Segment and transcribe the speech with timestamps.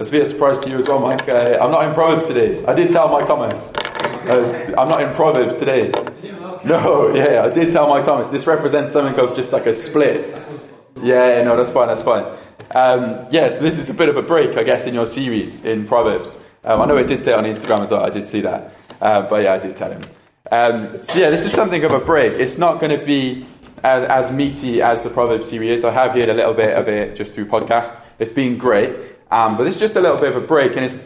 [0.00, 1.28] A bit of a surprise to you as well, Mike.
[1.28, 2.64] Uh, I'm not in Proverbs today.
[2.64, 3.70] I did tell Mike Thomas.
[3.70, 5.92] Uh, I'm not in Proverbs today.
[6.64, 8.28] No, yeah, I did tell Mike Thomas.
[8.28, 10.42] This represents something of just like a split.
[11.02, 12.24] Yeah, no, that's fine, that's fine.
[12.70, 15.66] Um, yeah, so this is a bit of a break, I guess, in your series
[15.66, 16.38] in Proverbs.
[16.64, 18.74] Um, I know it did say on Instagram as well, I did see that.
[19.02, 20.00] Uh, but yeah, I did tell him.
[20.50, 22.32] Um, so yeah, this is something of a break.
[22.40, 23.46] It's not going to be
[23.84, 25.84] as, as, meaty as the Proverbs series.
[25.84, 28.00] I have heard a little bit of it just through podcasts.
[28.18, 29.19] It's been great.
[29.30, 31.02] Um, but it's just a little bit of a break, and it's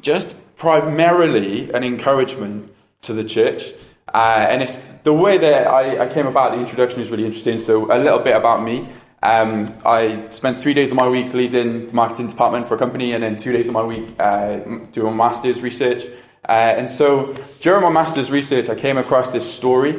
[0.00, 3.72] just primarily an encouragement to the church.
[4.12, 7.58] Uh, and it's the way that I, I, came about the introduction is really interesting.
[7.58, 8.88] So, a little bit about me.
[9.22, 13.12] Um, I spent three days of my week leading the marketing department for a company,
[13.12, 14.56] and then two days of my week uh,
[14.92, 16.06] doing master's research.
[16.48, 19.94] Uh, and so, during my master's research, I came across this story.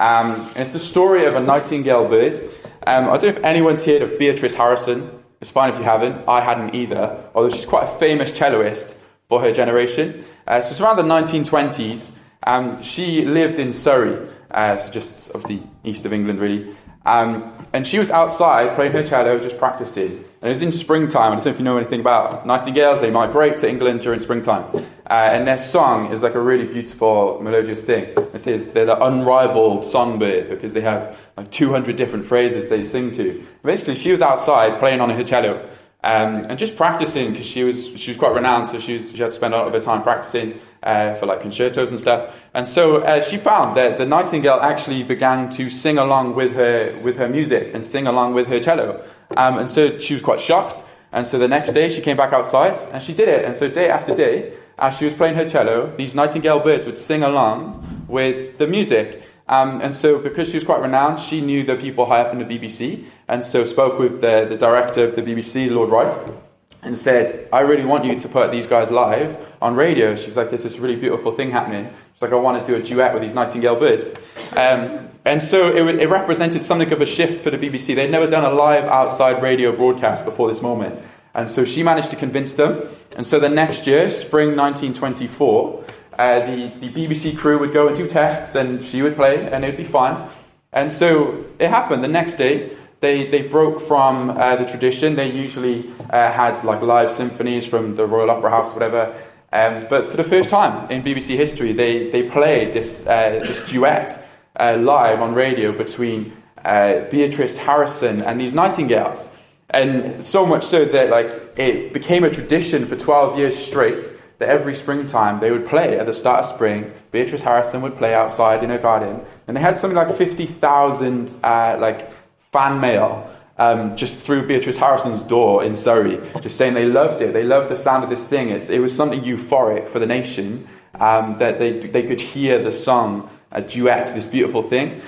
[0.00, 2.40] Um, it's the story of a nightingale bird.
[2.84, 5.21] Um, I don't know if anyone's heard of Beatrice Harrison.
[5.42, 6.28] It's fine if you haven't.
[6.28, 8.94] I hadn't either, although she's quite a famous celloist
[9.28, 10.24] for her generation.
[10.46, 12.12] Uh, so it's around the 1920s.
[12.44, 16.76] Um, she lived in Surrey, uh, so just obviously east of England, really.
[17.04, 20.12] Um, and she was outside playing her cello, just practicing.
[20.12, 21.32] And it was in springtime.
[21.32, 23.00] I don't know if you know anything about nightingales.
[23.00, 24.64] They migrate to England during springtime.
[25.10, 28.04] Uh, and their song is like a really beautiful, melodious thing.
[28.32, 33.12] It says they're the unrivaled songbird because they have like 200 different phrases they sing
[33.12, 33.46] to.
[33.64, 35.68] Basically, she was outside playing on her cello
[36.04, 39.18] um, and just practicing because she was she was quite renowned, so she, was, she
[39.18, 42.34] had to spend a lot of her time practicing uh, for like concertos and stuff.
[42.54, 46.92] And so uh, she found that the nightingale actually began to sing along with her
[47.04, 49.04] with her music and sing along with her cello.
[49.36, 50.82] Um, and so she was quite shocked.
[51.12, 53.44] And so the next day she came back outside and she did it.
[53.44, 56.98] And so day after day, as she was playing her cello, these nightingale birds would
[56.98, 59.22] sing along with the music.
[59.52, 62.38] Um, and so, because she was quite renowned, she knew the people high up in
[62.38, 66.32] the BBC, and so spoke with the, the director of the BBC, Lord Wright,
[66.80, 70.16] and said, I really want you to put these guys live on radio.
[70.16, 71.92] She's like, there's this really beautiful thing happening.
[72.14, 74.14] She's like, I want to do a duet with these nightingale birds.
[74.52, 77.94] Um, and so it, it, represented something of a shift for the BBC.
[77.94, 80.98] They'd never done a live outside radio broadcast before this moment.
[81.34, 82.88] And so she managed to convince them.
[83.16, 85.84] And so the next year, spring 1924,
[86.18, 89.64] uh, the, the BBC crew would go and do tests, and she would play, and
[89.64, 90.28] it would be fine.
[90.72, 92.02] And so it happened.
[92.02, 95.16] The next day, they, they broke from uh, the tradition.
[95.16, 99.14] They usually uh, had like live symphonies from the Royal Opera House, whatever.
[99.52, 103.68] Um, but for the first time in BBC history, they, they played this, uh, this
[103.68, 104.24] duet
[104.58, 106.32] uh, live on radio between
[106.64, 109.28] uh, Beatrice Harrison and these nightingales.
[109.68, 114.04] And so much so that like it became a tradition for 12 years straight
[114.42, 116.92] that every springtime they would play at the start of spring.
[117.12, 121.76] Beatrice Harrison would play outside in her garden, and they had something like 50,000 uh,
[121.80, 122.10] like
[122.50, 127.32] fan mail um, just through Beatrice Harrison's door in Surrey, just saying they loved it.
[127.32, 128.48] They loved the sound of this thing.
[128.48, 130.66] It's, it was something euphoric for the nation
[130.98, 135.00] um, that they, they could hear the song, a duet, this beautiful thing.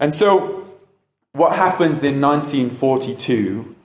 [0.00, 0.66] And so,
[1.32, 3.76] what happens in 1942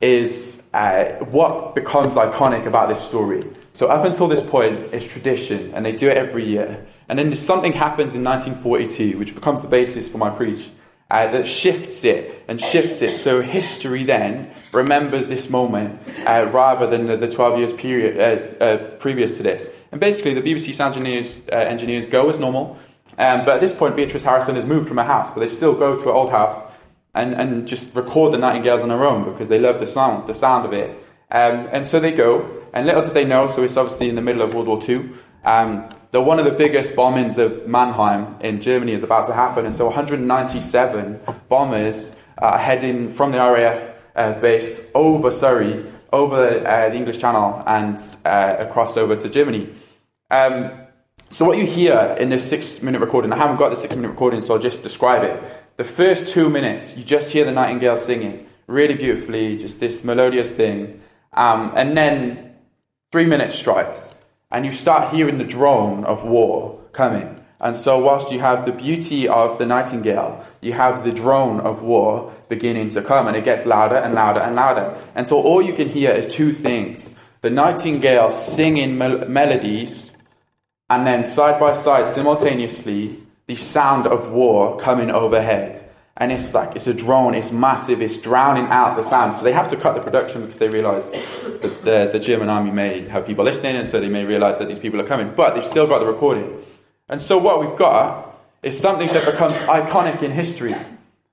[0.00, 3.44] is uh, what becomes iconic about this story.
[3.72, 6.84] So, up until this point, it's tradition, and they do it every year.
[7.08, 10.70] And then something happens in 1942, which becomes the basis for my preach
[11.10, 13.20] uh, that shifts it and shifts it.
[13.20, 18.18] So history then remembers this moment uh, rather than the, the, 12 years period
[18.60, 19.70] uh, uh, previous to this.
[19.92, 22.78] And basically, the BBC sound engineers, engineers go as normal.
[23.16, 25.74] Um, but at this point, Beatrice Harrison has moved from her house, but they still
[25.74, 26.60] go to her old house
[27.14, 30.34] and, and just record the Nightingales on their own because they love the sound, the
[30.34, 30.90] sound of it.
[31.30, 34.22] Um, and so they go, and little did they know, so it's obviously in the
[34.22, 35.10] middle of World War II.
[35.44, 39.66] Um, that one of the biggest bombings of Mannheim in Germany is about to happen,
[39.66, 46.88] and so 197 bombers are heading from the RAF uh, base over Surrey, over uh,
[46.88, 49.74] the English Channel, and uh, across over to Germany.
[50.30, 50.70] Um,
[51.30, 54.54] so what you hear in this six-minute recording, I haven't got the six-minute recording, so
[54.54, 55.42] I'll just describe it.
[55.76, 60.50] The first two minutes, you just hear the nightingale singing really beautifully, just this melodious
[60.52, 61.00] thing,
[61.32, 62.54] um, and then
[63.10, 64.14] three minutes strikes
[64.54, 67.40] and you start hearing the drone of war coming.
[67.60, 71.82] And so, whilst you have the beauty of the nightingale, you have the drone of
[71.82, 74.96] war beginning to come, and it gets louder and louder and louder.
[75.16, 77.10] And so, all you can hear is two things
[77.40, 80.12] the nightingale singing mel- melodies,
[80.88, 85.84] and then side by side, simultaneously, the sound of war coming overhead
[86.16, 89.36] and it's like it's a drone, it's massive, it's drowning out the sound.
[89.36, 92.70] So they have to cut the production because they realise that the, the German army
[92.70, 95.32] may have people listening, and so they may realise that these people are coming.
[95.34, 96.62] But they've still got the recording.
[97.08, 100.76] And so what we've got is something that becomes iconic in history.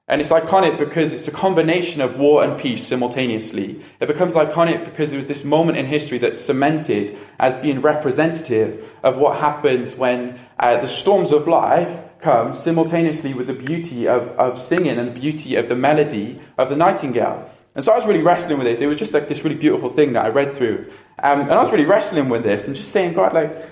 [0.07, 3.81] And it's iconic because it's a combination of war and peace simultaneously.
[4.01, 8.83] It becomes iconic because it was this moment in history that's cemented as being representative
[9.03, 14.29] of what happens when uh, the storms of life come simultaneously with the beauty of,
[14.39, 17.49] of singing and the beauty of the melody of the nightingale.
[17.73, 18.79] And so I was really wrestling with this.
[18.79, 20.91] It was just like this really beautiful thing that I read through.
[21.23, 23.69] Um, and I was really wrestling with this and just saying, God, like,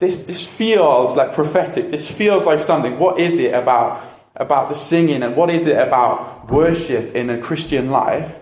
[0.00, 1.90] this, this feels like prophetic.
[1.90, 2.98] This feels like something.
[2.98, 4.04] What is it about,
[4.36, 8.34] about the singing and what is it about worship in a Christian life?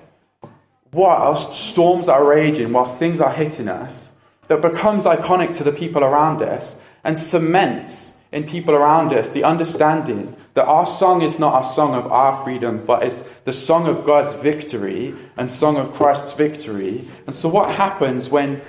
[0.93, 4.11] Whilst storms are raging, whilst things are hitting us,
[4.49, 9.45] that becomes iconic to the people around us and cements in people around us the
[9.45, 13.87] understanding that our song is not a song of our freedom, but it's the song
[13.87, 17.09] of God's victory and song of Christ's victory.
[17.27, 18.61] And so, what happens when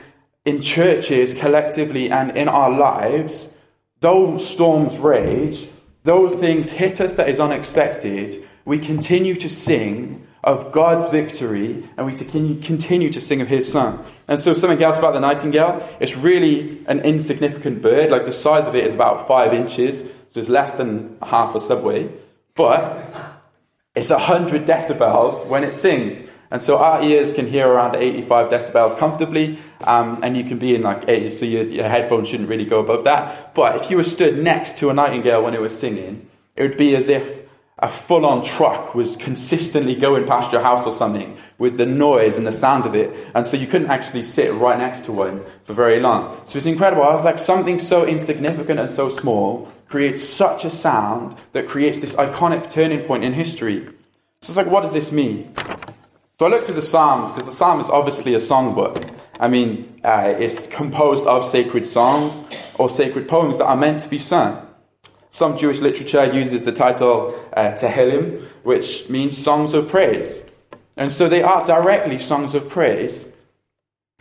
[0.46, 3.50] in churches collectively and in our lives,
[4.02, 5.68] those storms rage,
[6.04, 12.06] those things hit us that is unexpected, we continue to sing of God's victory and
[12.08, 14.04] we continue to sing of His Son.
[14.30, 18.10] And so, something else about the nightingale, it's really an insignificant bird.
[18.10, 20.00] Like the size of it is about five inches,
[20.30, 22.10] so it's less than half a subway.
[22.56, 23.14] But
[23.94, 26.24] it's 100 decibels when it sings.
[26.50, 30.76] And so our ears can hear around 85 decibels comfortably, um, and you can be
[30.76, 33.54] in like 80, so your, your headphones shouldn't really go above that.
[33.54, 36.78] But if you were stood next to a nightingale when it was singing, it would
[36.78, 37.47] be as if
[37.80, 42.36] a full on truck was consistently going past your house or something with the noise
[42.36, 43.30] and the sound of it.
[43.36, 46.42] And so you couldn't actually sit right next to one for very long.
[46.48, 47.04] So it's incredible.
[47.04, 52.00] I was like, something so insignificant and so small creates such a sound that creates
[52.00, 53.86] this iconic turning point in history.
[54.42, 55.54] So it's like, what does this mean?
[56.40, 59.12] So I looked at the Psalms, because the Psalm is obviously a songbook.
[59.40, 62.40] I mean, uh, it's composed of sacred songs
[62.76, 64.67] or sacred poems that are meant to be sung.
[65.38, 70.42] Some Jewish literature uses the title uh, Tehillim, which means songs of praise.
[70.96, 73.24] And so they are directly songs of praise.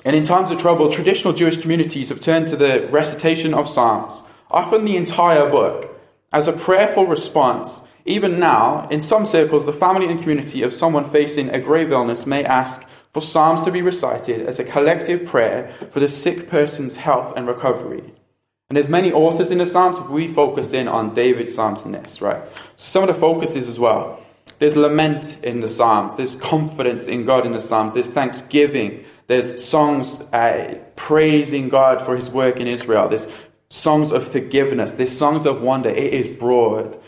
[0.05, 4.13] And in times of trouble, traditional Jewish communities have turned to the recitation of Psalms,
[4.51, 5.99] often the entire book,
[6.35, 11.11] as a prayerful response even now, in some circles, the family and community of someone
[11.11, 12.85] facing a grave illness may ask
[13.15, 17.49] for Psalms to be recited as a collective prayer for the sick person's health and
[17.49, 18.05] recovery.
[18.69, 22.21] And there's many authors in the Psalms, we focus in on David's Psalms in this,
[22.21, 22.43] right?
[22.77, 24.21] Some of the focuses as well.
[24.59, 26.17] There's lament in the Psalms.
[26.17, 27.95] There's confidence in God in the Psalms.
[27.95, 29.05] There's thanksgiving.
[29.29, 33.09] There's songs uh, praising God for his work in Israel.
[33.09, 33.27] There's
[33.69, 34.93] songs of forgiveness.
[34.93, 35.91] There's songs of wonder.
[35.91, 36.99] It is broad.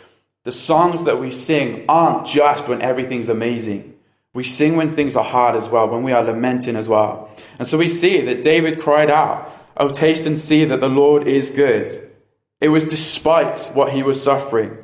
[0.45, 3.95] The songs that we sing aren't just when everything's amazing.
[4.35, 7.31] We sing when things are hard as well, when we are lamenting as well.
[7.59, 11.29] And so we see that David cried out, Oh, taste and see that the Lord
[11.29, 12.11] is good.
[12.61, 14.77] It was despite what he was suffering,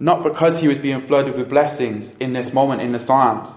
[0.00, 3.50] not because he was being flooded with blessings in this moment in the Psalms.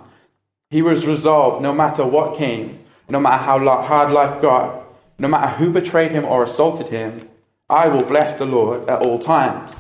[0.70, 4.84] He was resolved no matter what came, no matter how hard life got,
[5.18, 7.30] no matter who betrayed him or assaulted him,
[7.70, 9.74] I will bless the Lord at all times.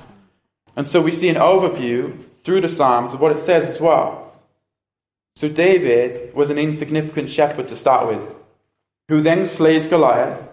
[0.78, 4.34] And so we see an overview through the Psalms of what it says as well.
[5.36, 8.22] So David was an insignificant shepherd to start with,
[9.10, 10.48] who then slays Goliath,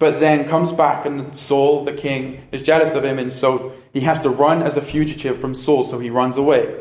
[0.00, 4.00] but then comes back and Saul, the king, is jealous of him, and so he
[4.00, 6.74] has to run as a fugitive from Saul, so he runs away.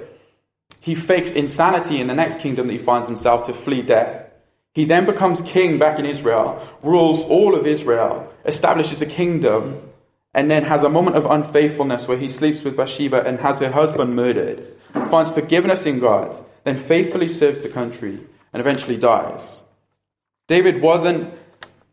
[0.80, 4.32] He fakes insanity in the next kingdom that he finds himself to flee death.
[4.74, 9.82] He then becomes king back in Israel, rules all of Israel, establishes a kingdom,
[10.34, 13.72] and then has a moment of unfaithfulness where he sleeps with Bathsheba and has her
[13.72, 14.66] husband murdered,
[15.12, 18.20] finds forgiveness in God, then faithfully serves the country,
[18.54, 19.60] and eventually dies.
[20.48, 21.34] David wasn't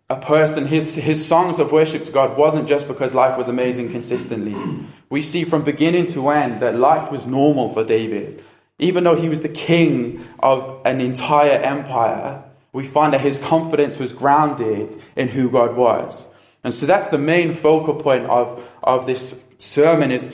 [0.08, 3.90] a person, his, his songs of worship to God wasn't just because life was amazing
[3.90, 4.56] consistently.
[5.08, 8.42] We see from beginning to end that life was normal for David.
[8.80, 14.00] Even though he was the king of an entire empire, we find that his confidence
[14.00, 16.26] was grounded in who God was.
[16.64, 20.28] And so that's the main focal point of, of this sermon is,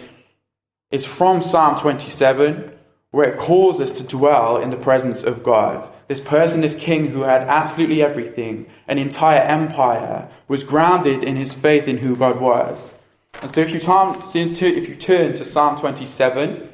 [0.91, 2.72] is from Psalm 27,
[3.13, 5.89] where it calls us to dwell in the presence of God.
[6.09, 11.55] This person, this king who had absolutely everything, an entire empire, was grounded in his
[11.55, 12.93] faith in who God was.
[13.41, 16.69] And so if you turn, if you turn to Psalm 27,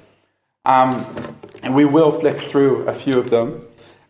[0.64, 3.62] um, and we will flick through a few of them.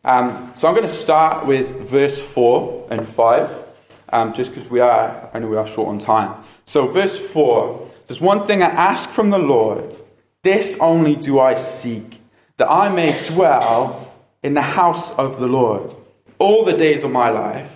[0.04, 3.64] Um, so I'm going to start with verse 4 and 5
[4.10, 6.44] um, just because we are, I know we are short on time.
[6.66, 9.94] So, verse 4 There's one thing I ask from the Lord,
[10.42, 12.17] this only do I seek,
[12.58, 14.12] that I may dwell
[14.42, 15.96] in the house of the Lord
[16.38, 17.70] all the days of my life,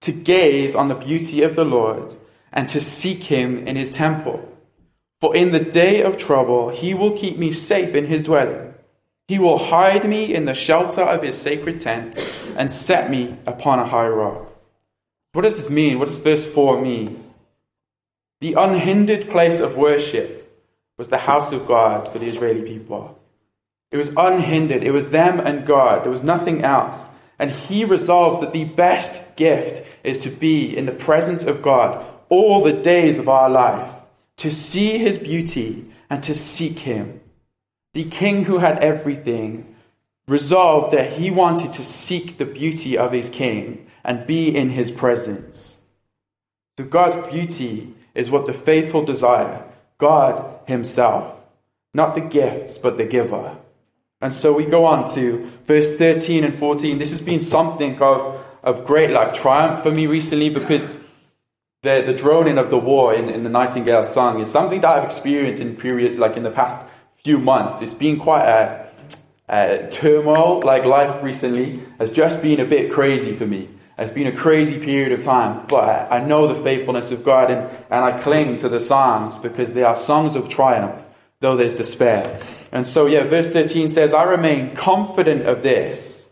[0.00, 2.16] to gaze on the beauty of the Lord
[2.52, 4.56] and to seek him in his temple.
[5.20, 8.74] For in the day of trouble, he will keep me safe in his dwelling.
[9.26, 12.16] He will hide me in the shelter of his sacred tent
[12.56, 14.54] and set me upon a high rock.
[15.32, 15.98] What does this mean?
[15.98, 17.24] What does verse 4 mean?
[18.40, 20.36] The unhindered place of worship
[20.96, 23.17] was the house of God for the Israeli people.
[23.90, 24.82] It was unhindered.
[24.82, 26.04] It was them and God.
[26.04, 27.08] There was nothing else.
[27.38, 32.04] And he resolves that the best gift is to be in the presence of God
[32.28, 33.92] all the days of our life,
[34.38, 37.20] to see his beauty and to seek him
[37.98, 39.74] the king who had everything,
[40.28, 44.92] resolved that he wanted to seek the beauty of his king and be in his
[44.92, 45.76] presence.
[46.78, 49.64] So God's beauty is what the faithful desire,
[49.98, 51.34] God himself,
[51.92, 53.56] not the gifts, but the giver.
[54.20, 56.98] And so we go on to verse 13 and 14.
[56.98, 60.92] This has been something of, of great like triumph for me recently because
[61.82, 65.04] the, the droning of the war in, in the Nightingale song is something that I've
[65.04, 66.84] experienced in period like in the past
[67.22, 67.80] few months.
[67.80, 68.88] It's been quite a,
[69.48, 73.68] a turmoil, like life recently has just been a bit crazy for me.
[73.96, 77.68] It's been a crazy period of time, but I know the faithfulness of God and,
[77.90, 81.04] and I cling to the Psalms because they are songs of triumph,
[81.40, 82.40] though there's despair.
[82.72, 86.28] And so, yeah, verse 13 says, I remain confident of this.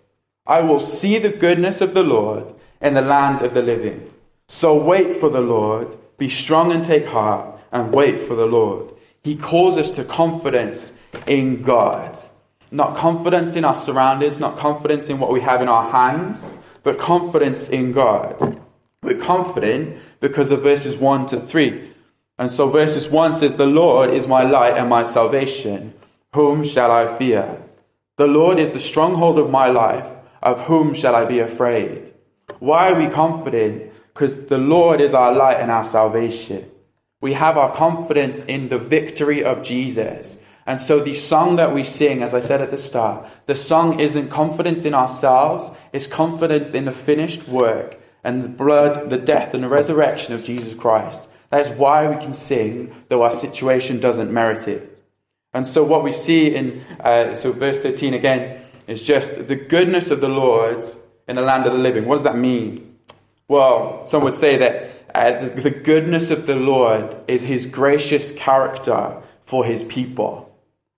[0.46, 4.12] I will see the goodness of the Lord in the land of the living.
[4.48, 8.92] So wait for the Lord, be strong and take heart, and wait for the Lord.
[9.22, 10.92] He calls us to confidence
[11.26, 12.16] in God.
[12.70, 16.98] Not confidence in our surroundings, not confidence in what we have in our hands, but
[16.98, 18.60] confidence in God.
[19.02, 21.92] We're confident because of verses 1 to 3.
[22.38, 25.94] And so verses 1 says, The Lord is my light and my salvation.
[26.34, 27.62] Whom shall I fear?
[28.16, 30.06] The Lord is the stronghold of my life.
[30.42, 32.12] Of whom shall I be afraid?
[32.58, 33.92] Why are we confident?
[34.12, 36.70] Because the Lord is our light and our salvation.
[37.20, 40.38] We have our confidence in the victory of Jesus.
[40.66, 44.00] And so the song that we sing, as I said at the start, the song
[44.00, 49.54] isn't confidence in ourselves, it's confidence in the finished work and the blood, the death,
[49.54, 51.28] and the resurrection of Jesus Christ.
[51.56, 55.02] That is why we can sing, though our situation doesn't merit it.
[55.54, 60.10] And so what we see in, uh, so verse 13 again, is just the goodness
[60.10, 60.84] of the Lord
[61.26, 62.04] in the land of the living.
[62.04, 62.98] What does that mean?
[63.48, 68.32] Well, some would say that uh, the, the goodness of the Lord is his gracious
[68.32, 70.54] character for his people.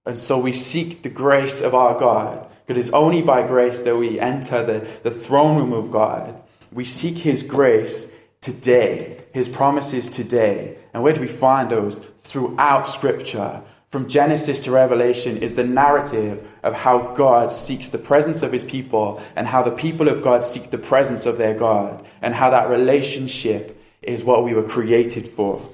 [0.07, 2.49] And so we seek the grace of our God.
[2.67, 6.43] It is only by grace that we enter the, the throne room of God.
[6.73, 8.09] We seek his grace
[8.41, 10.77] today, his promises today.
[10.93, 12.01] And where do we find those?
[12.23, 13.63] Throughout Scripture.
[13.89, 18.63] From Genesis to Revelation is the narrative of how God seeks the presence of his
[18.63, 22.51] people and how the people of God seek the presence of their God and how
[22.51, 25.67] that relationship is what we were created for.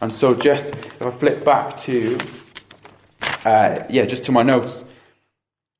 [0.00, 2.18] And so, just if I flip back to,
[3.44, 4.84] uh, yeah, just to my notes.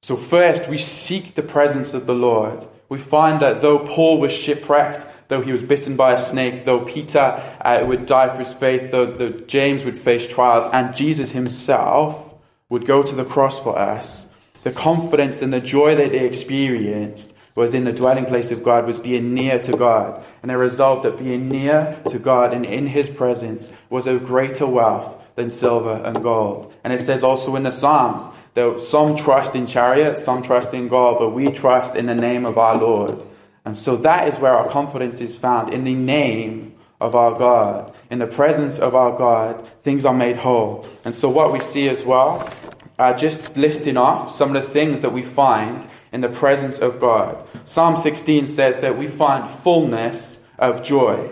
[0.02, 2.66] So, first, we seek the presence of the Lord.
[2.88, 6.80] We find that though Paul was shipwrecked, though he was bitten by a snake, though
[6.80, 11.32] Peter uh, would die for his faith, though, though James would face trials, and Jesus
[11.32, 12.34] himself
[12.68, 14.26] would go to the cross for us,
[14.62, 18.86] the confidence and the joy that they experienced was in the dwelling place of God,
[18.86, 20.22] was being near to God.
[20.42, 24.66] And they resolved that being near to God and in His presence was of greater
[24.66, 26.74] wealth than silver and gold.
[26.84, 30.88] And it says also in the Psalms that some trust in chariots, some trust in
[30.88, 33.24] gold, but we trust in the name of our Lord.
[33.66, 37.92] And so that is where our confidence is found in the name of our God.
[38.10, 40.86] In the presence of our God, things are made whole.
[41.04, 42.48] And so what we see as well,
[42.96, 47.00] uh, just listing off some of the things that we find in the presence of
[47.00, 47.44] God.
[47.64, 51.28] Psalm 16 says that we find fullness of joy.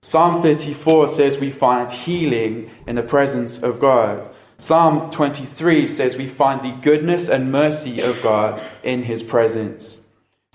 [0.00, 4.28] Psalm 34 says we find healing in the presence of God.
[4.56, 10.00] Psalm 23 says we find the goodness and mercy of God in his presence.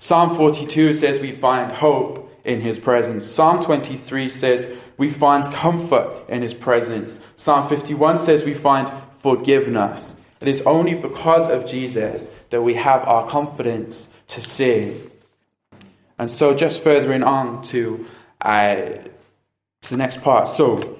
[0.02, 3.30] Psalm 42 says we find hope in his presence.
[3.30, 4.66] Psalm 23 says
[4.96, 7.20] we find comfort in his presence.
[7.36, 8.90] Psalm 51 says we find
[9.20, 10.14] forgiveness.
[10.40, 15.10] It is only because of Jesus that we have our confidence to sing.
[16.18, 18.06] And so, just furthering on to,
[18.40, 20.48] uh, to the next part.
[20.48, 20.98] So,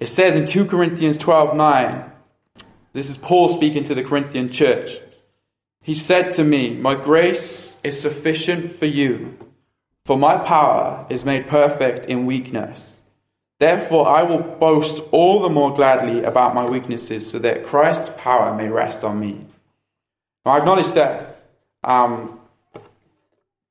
[0.00, 2.12] it says in 2 Corinthians 12 9,
[2.94, 5.00] this is Paul speaking to the Corinthian church.
[5.82, 9.36] He said to me, My grace is sufficient for you,
[10.04, 13.00] for my power is made perfect in weakness.
[13.58, 18.54] Therefore, I will boast all the more gladly about my weaknesses, so that Christ's power
[18.54, 19.46] may rest on me.
[20.44, 21.42] I acknowledge that
[21.84, 22.38] um,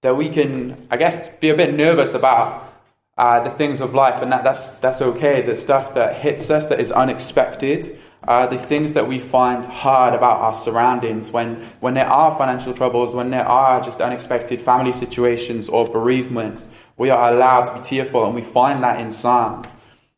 [0.01, 2.71] that we can, I guess, be a bit nervous about
[3.17, 5.41] uh, the things of life, and that, that's that's okay.
[5.41, 7.97] The stuff that hits us that is unexpected,
[8.27, 12.74] uh, the things that we find hard about our surroundings, when, when there are financial
[12.74, 17.88] troubles, when there are just unexpected family situations or bereavements, we are allowed to be
[17.88, 19.75] tearful, and we find that in Psalms.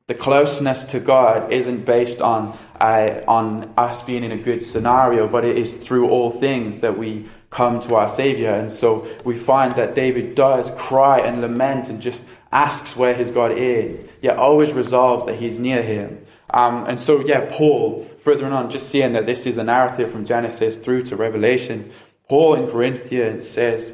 [0.08, 5.28] The closeness to God isn't based on, uh, on us being in a good scenario,
[5.28, 8.52] but it is through all things that we come to our Savior.
[8.52, 13.30] And so we find that David does cry and lament and just asks where his
[13.30, 16.26] God is, yet always resolves that he's near him.
[16.52, 20.26] Um, and so, yeah, Paul, further on, just seeing that this is a narrative from
[20.26, 21.92] Genesis through to Revelation,
[22.28, 23.94] Paul in Corinthians says,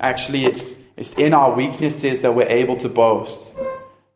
[0.00, 3.54] actually, it's, it's in our weaknesses that we're able to boast.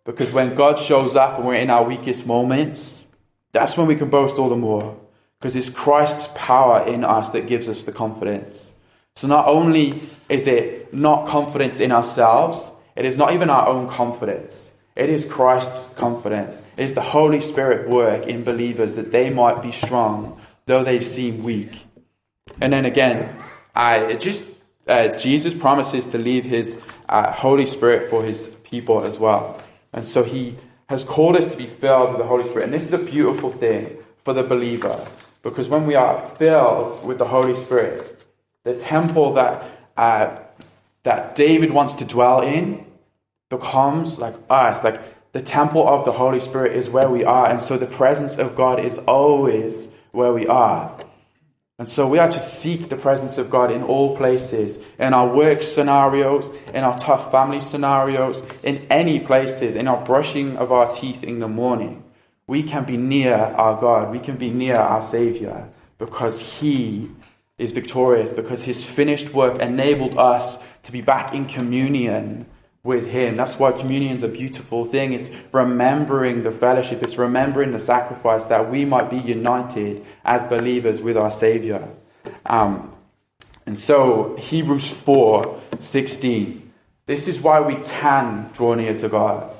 [0.04, 3.04] Because when God shows up and we're in our weakest moments,
[3.52, 4.98] that's when we can boast all the more.
[5.38, 8.72] Because it's Christ's power in us that gives us the confidence.
[9.14, 13.88] So not only is it not confidence in ourselves, it is not even our own
[13.88, 14.71] confidence.
[14.94, 16.60] It is Christ's confidence.
[16.76, 21.00] It is the Holy Spirit work in believers that they might be strong, though they
[21.00, 21.86] seem weak.
[22.60, 23.34] And then again,
[23.74, 24.42] I just
[24.86, 30.06] uh, Jesus promises to leave His uh, Holy Spirit for His people as well, and
[30.06, 30.56] so He
[30.88, 32.64] has called us to be filled with the Holy Spirit.
[32.64, 35.06] And this is a beautiful thing for the believer,
[35.42, 38.24] because when we are filled with the Holy Spirit,
[38.64, 40.36] the temple that uh,
[41.04, 42.84] that David wants to dwell in
[43.52, 44.82] becomes like us.
[44.82, 45.00] Like
[45.32, 47.48] the temple of the Holy Spirit is where we are.
[47.48, 50.98] And so the presence of God is always where we are.
[51.78, 55.28] And so we are to seek the presence of God in all places, in our
[55.34, 60.90] work scenarios, in our tough family scenarios, in any places, in our brushing of our
[60.94, 62.04] teeth in the morning.
[62.46, 64.10] We can be near our God.
[64.10, 65.68] We can be near our Savior
[65.98, 67.10] because He
[67.58, 72.46] is victorious, because His finished work enabled us to be back in communion
[72.84, 73.36] with Him.
[73.36, 75.12] That's why communion's a beautiful thing.
[75.12, 81.00] It's remembering the fellowship, it's remembering the sacrifice that we might be united as believers
[81.00, 81.88] with our Savior.
[82.46, 82.92] Um,
[83.66, 86.62] and so, Hebrews 4 16.
[87.06, 89.52] This is why we can draw near to God.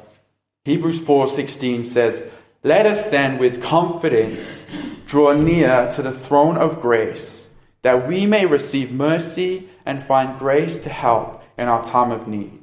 [0.64, 2.23] Hebrews 4:16 says,
[2.62, 4.65] "Let us then with confidence
[5.06, 7.50] draw near to the throne of grace,
[7.82, 12.62] that we may receive mercy and find grace to help in our time of need."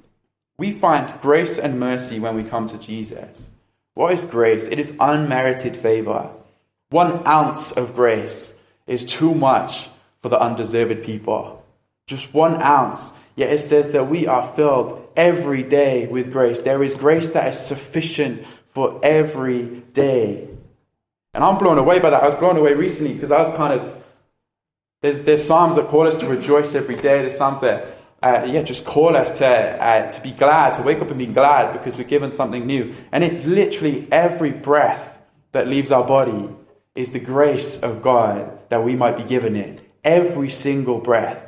[0.60, 3.50] We find grace and mercy when we come to Jesus.
[3.94, 4.66] What is grace?
[4.66, 6.32] It is unmerited favor.
[6.90, 8.54] One ounce of grace
[8.86, 9.88] is too much
[10.22, 11.64] for the undeserved people.
[12.08, 13.14] Just one ounce.
[13.38, 16.60] Yet it says that we are filled every day with grace.
[16.60, 20.50] There is grace that is sufficient for every day.
[21.34, 22.22] And I'm blown away by that.
[22.22, 24.04] I was blown away recently because I was kind of.
[25.02, 27.22] There's, there's Psalms that call us to rejoice every day.
[27.22, 31.02] There's Psalms that uh, yeah, just call us to, uh, to be glad, to wake
[31.02, 32.94] up and be glad because we're given something new.
[33.12, 35.18] And it's literally every breath
[35.54, 36.50] that leaves our body
[36.96, 39.80] is the grace of God that we might be given it.
[40.04, 41.46] Every single breath.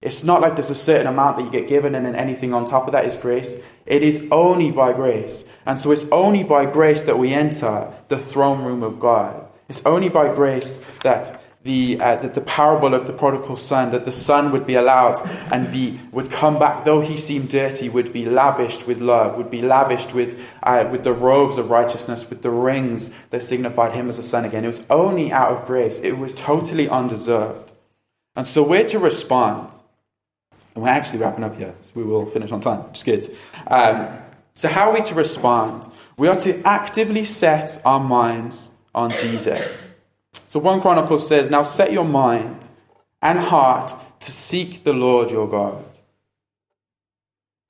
[0.00, 2.64] It's not like there's a certain amount that you get given and then anything on
[2.64, 3.54] top of that is grace.
[3.86, 5.44] It is only by grace.
[5.64, 9.46] And so it's only by grace that we enter the throne room of God.
[9.68, 14.04] It's only by grace that the, uh, the, the, parable of the prodigal son, that
[14.04, 15.20] the son would be allowed
[15.52, 19.50] and be, would come back, though he seemed dirty, would be lavished with love, would
[19.50, 24.08] be lavished with, uh, with the robes of righteousness, with the rings that signified him
[24.08, 24.64] as a son again.
[24.64, 26.00] It was only out of grace.
[26.02, 27.70] It was totally undeserved.
[28.34, 29.72] And so we're to respond.
[30.74, 33.36] And we're actually wrapping up here, so we will finish on time, which is good.
[33.68, 34.08] Um,
[34.54, 35.90] so how are we to respond?
[36.16, 39.84] We are to actively set our minds on Jesus.
[40.52, 42.68] So 1 Chronicles says, Now set your mind
[43.22, 45.82] and heart to seek the Lord your God.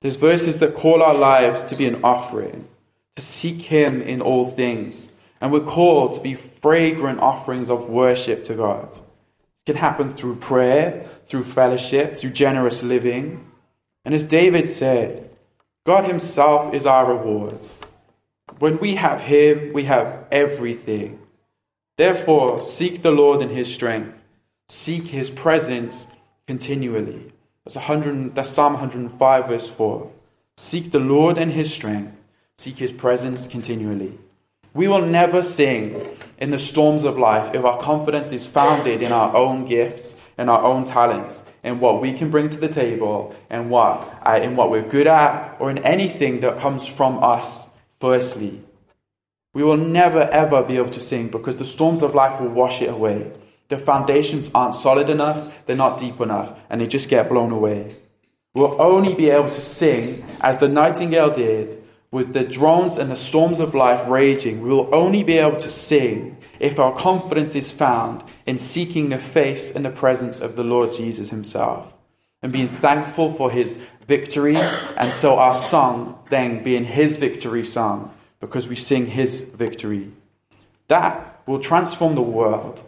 [0.01, 2.67] There's verses that call our lives to be an offering,
[3.15, 5.07] to seek Him in all things.
[5.39, 8.89] And we're called to be fragrant offerings of worship to God.
[8.91, 13.49] It can happen through prayer, through fellowship, through generous living.
[14.03, 15.29] And as David said,
[15.85, 17.59] God Himself is our reward.
[18.59, 21.22] When we have Him, we have everything.
[21.95, 24.19] Therefore, seek the Lord in his strength.
[24.67, 26.07] Seek his presence
[26.47, 27.31] continually.
[27.63, 30.11] That's, 100, that's Psalm 105, verse 4.
[30.57, 32.19] Seek the Lord in his strength.
[32.57, 34.17] Seek his presence continually.
[34.73, 39.11] We will never sing in the storms of life if our confidence is founded in
[39.11, 43.35] our own gifts and our own talents, in what we can bring to the table,
[43.51, 47.67] and what, uh, in what we're good at, or in anything that comes from us,
[47.99, 48.62] firstly.
[49.53, 52.81] We will never ever be able to sing because the storms of life will wash
[52.81, 53.31] it away.
[53.69, 57.95] The foundations aren't solid enough, they're not deep enough, and they just get blown away.
[58.53, 63.15] We'll only be able to sing as the nightingale did with the drones and the
[63.15, 67.71] storms of life raging, we will only be able to sing if our confidence is
[67.71, 71.91] found in seeking the face and the presence of the Lord Jesus Himself
[72.43, 78.13] and being thankful for His victory, and so our song then being His victory song
[78.45, 80.11] because we sing His victory.
[80.87, 82.83] That will transform the world.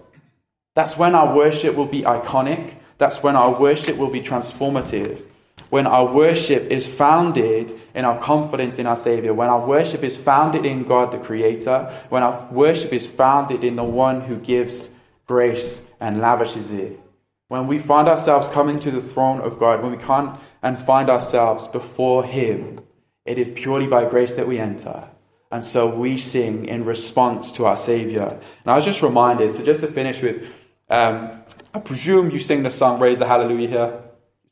[0.74, 2.76] That's when our worship will be iconic.
[2.98, 5.22] That's when our worship will be transformative
[5.70, 10.16] when our worship is founded in our confidence in our Savior, when our worship is
[10.16, 14.90] founded in God the Creator, when our worship is founded in the one who gives
[15.26, 17.00] grace and lavishes it,
[17.48, 21.10] when we find ourselves coming to the throne of God, when we come and find
[21.10, 22.80] ourselves before Him,
[23.26, 25.10] it is purely by grace that we enter.
[25.56, 28.28] And so we sing in response to our Savior.
[28.28, 30.46] And I was just reminded, so just to finish with,
[30.90, 34.02] um, I presume you sing the song Raise the Hallelujah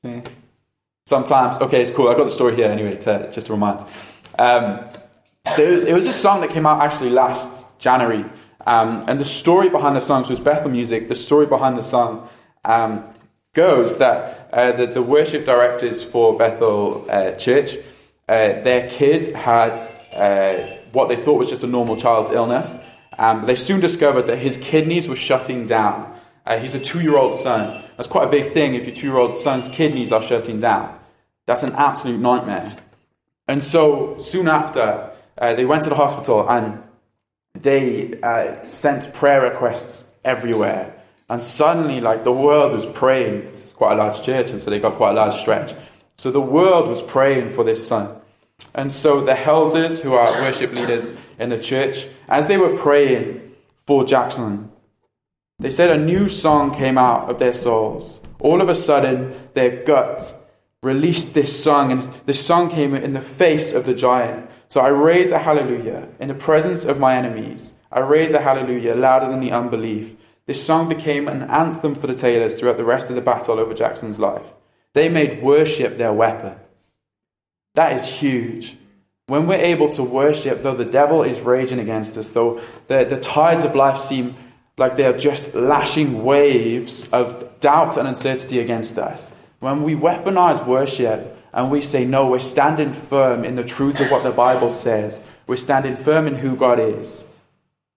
[0.01, 0.23] here.
[1.05, 2.07] Sometimes, okay, it's cool.
[2.07, 3.81] I've got the story here anyway, to, just to remind.
[4.39, 4.87] Um,
[5.53, 8.23] so it was, it was a song that came out actually last January.
[8.65, 11.83] Um, and the story behind the song, so was Bethel Music, the story behind the
[11.83, 12.29] song
[12.63, 13.03] um,
[13.53, 17.75] goes that uh, the, the, worship directors for Bethel uh, Church,
[18.29, 19.73] uh, their kid had
[20.13, 22.77] uh, what they thought was just a normal child's illness.
[23.17, 26.17] Um, they soon discovered that his kidneys were shutting down.
[26.45, 27.83] Uh, he's a two year old son.
[27.97, 30.97] That's quite a big thing if your two year old son's kidneys are shutting down.
[31.45, 32.77] That's an absolute nightmare.
[33.47, 36.81] And so soon after, uh, they went to the hospital and
[37.59, 40.95] they uh, sent prayer requests everywhere.
[41.29, 43.47] And suddenly, like, the world was praying.
[43.47, 45.73] It's quite a large church, and so they got quite a large stretch.
[46.17, 48.17] So the world was praying for this son.
[48.73, 53.53] And so the Helsers, who are worship leaders in the church, as they were praying
[53.85, 54.71] for Jackson,
[55.59, 58.19] they said a new song came out of their souls.
[58.39, 60.35] All of a sudden, their gut
[60.81, 64.49] released this song, and this song came in the face of the giant.
[64.69, 67.73] So I raise a hallelujah in the presence of my enemies.
[67.91, 70.15] I raise a hallelujah louder than the unbelief.
[70.45, 73.73] This song became an anthem for the Taylors throughout the rest of the battle over
[73.73, 74.47] Jackson's life.
[74.93, 76.55] They made worship their weapon.
[77.75, 78.77] That is huge.
[79.27, 83.19] When we're able to worship, though the devil is raging against us, though the, the
[83.19, 84.35] tides of life seem
[84.77, 89.31] like they're just lashing waves of doubt and uncertainty against us.
[89.59, 94.11] When we weaponize worship and we say, no, we're standing firm in the truth of
[94.11, 97.23] what the Bible says, we're standing firm in who God is,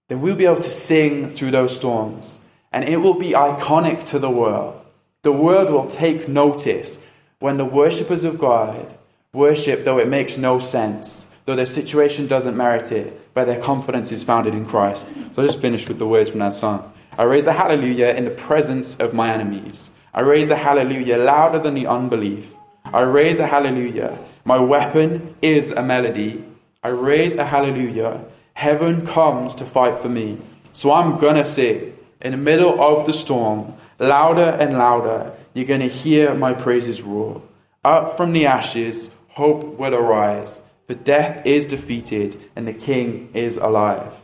[0.08, 2.38] then we'll be able to sing through those storms.
[2.72, 4.84] And it will be iconic to the world.
[5.22, 6.98] The world will take notice
[7.40, 8.96] when the worshippers of God
[9.36, 14.10] worship, though it makes no sense, though their situation doesn't merit it, but their confidence
[14.10, 15.08] is founded in Christ.
[15.34, 16.92] So I just finished with the words from that song.
[17.18, 19.90] I raise a hallelujah in the presence of my enemies.
[20.14, 22.46] I raise a hallelujah louder than the unbelief.
[22.86, 24.18] I raise a hallelujah.
[24.44, 26.42] My weapon is a melody.
[26.82, 28.24] I raise a hallelujah.
[28.54, 30.38] Heaven comes to fight for me.
[30.72, 35.32] So I'm gonna sing in the middle of the storm, louder and louder.
[35.52, 37.42] You're gonna hear my praises roar.
[37.84, 40.62] Up from the ashes, hope will arise.
[40.86, 44.14] For death is defeated and the king is alive.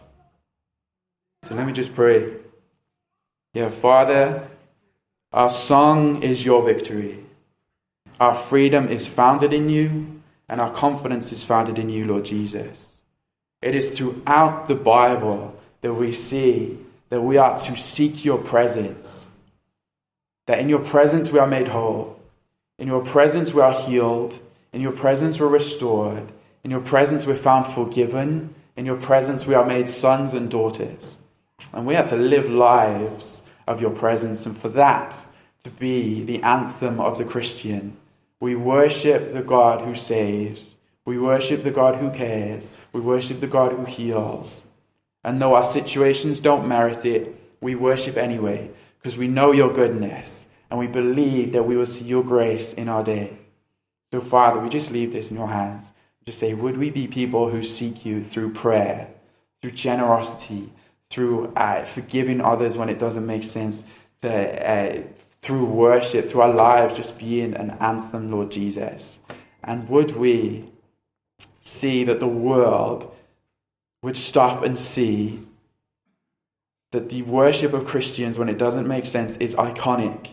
[1.45, 2.33] So let me just pray.
[3.53, 4.49] Yeah, Father,
[5.31, 7.19] our song is your victory.
[8.21, 13.01] Our freedom is founded in you, and our confidence is founded in you, Lord Jesus.
[13.61, 16.79] It is throughout the Bible that we see
[17.11, 19.27] that we are to seek your presence.
[20.47, 22.19] That in your presence we are made whole.
[22.79, 24.39] In your presence we are healed.
[24.73, 26.33] In your presence we're restored.
[26.65, 28.55] In your presence we're found forgiven.
[28.77, 31.19] In your presence we are made sons and daughters.
[31.73, 34.47] And we have to live lives of your presence.
[34.47, 35.25] And for that
[35.65, 37.97] to be the anthem of the Christian,
[38.41, 40.75] we worship the God who saves.
[41.05, 42.71] We worship the God who cares.
[42.93, 44.63] We worship the God who heals.
[45.25, 50.47] And though our situations don't merit it, we worship anyway because we know your goodness
[50.71, 53.37] and we believe that we will see your grace in our day.
[54.13, 55.91] So, Father, we just leave this in your hands.
[56.27, 59.09] Just say, would we be people who seek you through prayer,
[59.61, 60.71] through generosity,
[61.11, 63.85] through uh, forgiving others when it doesn't make sense,
[64.21, 65.03] to, uh,
[65.41, 69.19] through worship, through our lives just being an anthem, Lord Jesus?
[69.65, 70.71] And would we
[71.63, 73.15] see that the world
[74.03, 75.41] would stop and see
[76.91, 80.33] that the worship of Christians, when it doesn't make sense, is iconic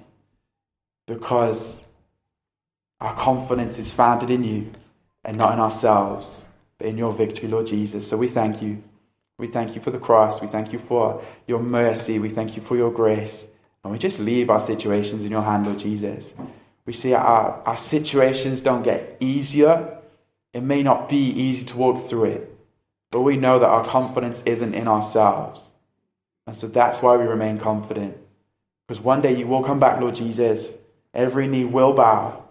[1.07, 1.83] because
[2.99, 4.71] our confidence is founded in you
[5.23, 6.43] and not in ourselves,
[6.77, 8.07] but in your victory, Lord Jesus.
[8.07, 8.83] So we thank you.
[9.37, 10.41] We thank you for the cross.
[10.41, 12.19] We thank you for your mercy.
[12.19, 13.45] We thank you for your grace.
[13.83, 16.33] And we just leave our situations in your hand, Lord Jesus.
[16.85, 19.99] We see our, our situations don't get easier,
[20.53, 22.57] It may not be easy to walk through it,
[23.11, 25.71] but we know that our confidence isn't in ourselves.
[26.47, 28.17] And so that's why we remain confident.
[28.87, 30.67] Because one day you will come back, Lord Jesus.
[31.13, 32.43] Every knee will bow.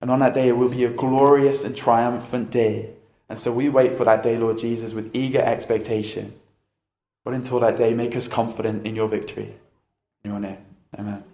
[0.00, 2.90] And on that day, it will be a glorious and triumphant day.
[3.28, 6.34] And so we wait for that day, Lord Jesus, with eager expectation.
[7.24, 9.54] But until that day, make us confident in your victory.
[10.24, 10.58] In your name.
[10.98, 11.29] Amen.